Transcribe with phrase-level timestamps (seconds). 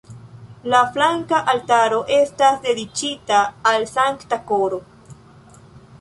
[0.73, 4.85] La flanka altaro estas dediĉita al Sankta Koro.